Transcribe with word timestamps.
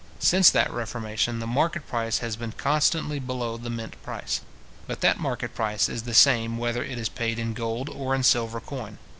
Since 0.17 0.49
that 0.49 0.73
reformation, 0.73 1.37
the 1.37 1.45
market 1.45 1.87
price 1.87 2.17
has 2.25 2.35
been 2.35 2.53
constantly 2.53 3.19
below 3.19 3.55
the 3.57 3.69
mint 3.69 4.01
price. 4.01 4.41
But 4.87 5.01
that 5.01 5.19
market 5.19 5.53
price 5.53 5.87
is 5.87 6.01
the 6.01 6.15
same 6.15 6.57
whether 6.57 6.83
it 6.83 6.97
is 6.97 7.07
paid 7.07 7.37
in 7.37 7.53
gold 7.53 7.87
or 7.87 8.15
in 8.15 8.23
silver 8.23 8.59
coin. 8.59 8.97